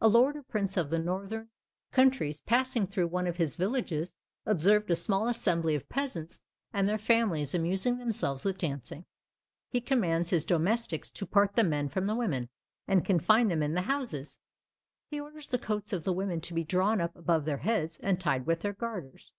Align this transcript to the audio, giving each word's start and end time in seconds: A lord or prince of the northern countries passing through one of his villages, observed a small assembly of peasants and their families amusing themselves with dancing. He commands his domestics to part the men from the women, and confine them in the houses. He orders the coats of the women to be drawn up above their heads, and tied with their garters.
A 0.00 0.06
lord 0.06 0.36
or 0.36 0.44
prince 0.44 0.76
of 0.76 0.90
the 0.90 1.00
northern 1.00 1.48
countries 1.90 2.40
passing 2.40 2.86
through 2.86 3.08
one 3.08 3.26
of 3.26 3.38
his 3.38 3.56
villages, 3.56 4.16
observed 4.46 4.88
a 4.88 4.94
small 4.94 5.26
assembly 5.26 5.74
of 5.74 5.88
peasants 5.88 6.38
and 6.72 6.86
their 6.86 6.96
families 6.96 7.56
amusing 7.56 7.98
themselves 7.98 8.44
with 8.44 8.56
dancing. 8.58 9.04
He 9.70 9.80
commands 9.80 10.30
his 10.30 10.44
domestics 10.44 11.10
to 11.10 11.26
part 11.26 11.56
the 11.56 11.64
men 11.64 11.88
from 11.88 12.06
the 12.06 12.14
women, 12.14 12.50
and 12.86 13.04
confine 13.04 13.48
them 13.48 13.64
in 13.64 13.74
the 13.74 13.82
houses. 13.82 14.38
He 15.10 15.18
orders 15.18 15.48
the 15.48 15.58
coats 15.58 15.92
of 15.92 16.04
the 16.04 16.12
women 16.12 16.40
to 16.42 16.54
be 16.54 16.62
drawn 16.62 17.00
up 17.00 17.16
above 17.16 17.44
their 17.44 17.56
heads, 17.58 17.98
and 17.98 18.20
tied 18.20 18.46
with 18.46 18.60
their 18.60 18.74
garters. 18.74 19.32